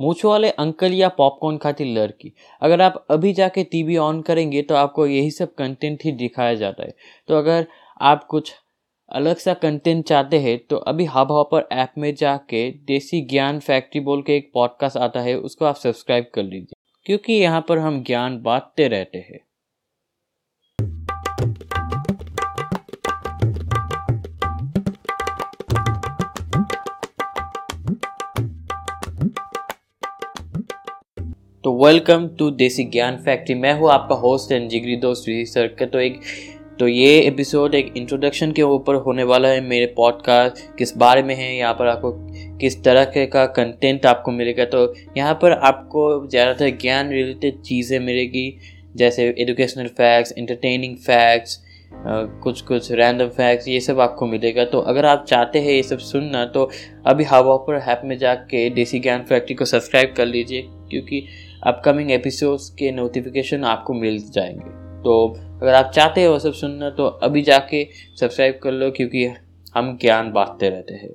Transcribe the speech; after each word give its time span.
मूछ 0.00 0.24
वाले 0.24 0.50
अंकल 0.50 0.92
या 0.92 1.08
पॉपकॉर्न 1.08 1.56
खाती 1.56 1.84
लड़की। 1.94 2.32
अगर 2.62 2.80
आप 2.80 3.06
अभी 3.10 3.32
जाके 3.32 3.64
टीवी 3.64 3.96
ऑन 3.96 4.22
करेंगे 4.22 4.62
तो 4.62 4.74
आपको 4.74 5.06
यही 5.06 5.30
सब 5.30 5.54
कंटेंट 5.54 6.04
ही 6.04 6.12
दिखाया 6.12 6.54
जाता 6.54 6.84
है। 6.84 6.94
तो 7.28 7.34
अगर 7.34 7.66
आप 8.00 8.24
कुछ 8.24 8.54
अलग 9.08 9.36
सा 9.36 9.54
कंटेंट 9.54 10.04
चाहते 10.06 10.38
हैं 10.38 10.58
तो 10.70 10.76
अभी 10.76 11.04
हब 11.04 11.30
हॉपर 11.30 11.68
ऐप 11.72 11.92
में 11.98 12.14
जाके 12.14 12.70
देसी 12.70 13.20
ज्ञान 13.20 13.58
फैक्ट्री 13.60 14.00
बोल 14.00 14.22
के 14.22 14.36
एक 14.36 14.50
पॉडकास्ट 14.54 14.96
आता 14.96 15.20
है, 15.20 15.34
उसको 15.34 15.64
आप 15.64 15.74
सब्सक्राइब 15.74 16.26
कर 16.34 16.42
लीजिए। 16.42 16.74
क्योंकि 17.06 17.32
यहाँ 17.32 17.64
पर 17.68 17.78
हम 17.78 18.02
ज्ञान 18.02 18.42
बांटते 18.42 18.88
रहते 18.88 19.18
हैं। 19.18 19.47
तो 31.64 31.72
वेलकम 31.76 32.26
टू 32.38 32.50
देसी 32.50 32.82
ज्ञान 32.84 33.16
फैक्ट्री 33.16 33.54
मैं 33.54 33.72
हूँ 33.78 33.90
आपका 33.90 34.14
होस्ट 34.16 34.52
एंड 34.52 34.68
जिगरी 34.70 34.96
दोस्त 34.96 35.24
सर 35.48 35.66
का। 35.78 35.86
तो 35.86 36.00
एक 36.00 36.20
तो 36.78 36.88
ये 36.88 37.18
एपिसोड 37.20 37.74
एक 37.74 37.92
इंट्रोडक्शन 37.96 38.52
के 38.52 38.62
ऊपर 38.64 38.94
होने 39.06 39.24
वाला 39.24 39.48
है 39.48 39.60
मेरे 39.60 39.86
पॉडकास्ट 39.96 40.58
किस 40.78 40.96
बारे 40.96 41.22
में 41.22 41.34
है, 41.34 41.56
यहाँ 41.56 41.72
पर 41.74 41.86
आपको 41.86 42.12
किस 42.58 42.82
तरह 42.84 43.04
के 43.16 43.26
कंटेंट 43.34 44.06
आपको 44.06 44.32
मिलेगा। 44.32 44.64
तो 44.66 44.94
यहाँ 45.16 45.34
पर 45.42 45.52
आपको 45.52 46.28
ज़्यादातर 46.28 46.70
ज्ञान 46.76 47.10
रिलेटेड 47.10 47.60
चीज़ें 47.62 47.98
मिलेगी, 48.00 48.52
जैसे 48.96 49.26
एजुकेशनल 49.38 49.86
फैक्ट्स 49.88 50.32
इंटरटेनिंग 50.34 50.96
फैक्ट्स 50.98 51.64
कुछ 52.42 52.60
कुछ 52.62 52.90
रैंडम 52.92 53.28
फैक्ट्स 53.28 53.68
ये 53.68 53.80
सब 53.80 54.00
आपको 54.00 54.26
मिलेगा। 54.26 54.64
तो 54.66 54.78
अगर 54.82 55.06
आप 55.06 55.24
चाहते 55.28 55.58
हैं 55.58 55.72
ये 55.72 55.82
सब 55.82 55.98
सुनना 56.04 56.44
तो 56.46 56.68
अभी 57.06 57.24
हवा 57.24 57.56
पर 57.58 57.82
ऐप 57.82 58.02
में 58.04 58.16
जाके 58.18 58.68
देसी 58.70 58.98
ज्ञान 59.00 59.24
फैक्ट्री 59.28 59.54
को 59.54 59.64
सब्सक्राइब 59.64 60.14
कर 60.16 60.26
लीजिए, 60.26 60.62
क्योंकि 60.90 61.26
अपकमिंग 61.66 62.10
एपिसोड्स 62.10 62.70
के 62.70 62.90
नोटिफिकेशन 62.92 63.64
आपको 63.64 63.94
मिल 63.94 64.18
जाएँगे। 64.30 64.70
तो 65.02 65.28
अगर 65.62 65.74
आप 65.74 65.90
चाहते 65.90 66.24
हो 66.24 66.38
सब 66.38 66.52
सुनना 66.52 66.90
तो 66.90 67.06
अभी 67.06 67.42
जाके 67.42 67.88
सब्सक्राइब 68.20 68.60
कर 68.62 68.72
लो, 68.72 68.90
क्योंकि 68.90 69.26
हम 69.74 69.96
ज्ञान 69.96 70.32
बांटते 70.32 70.68
रहते 70.68 70.94
हैं। 70.94 71.10